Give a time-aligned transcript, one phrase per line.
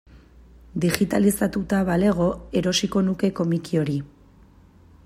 [0.85, 2.31] Digitalizatuta balego
[2.63, 4.01] erosiko nuke komiki hori.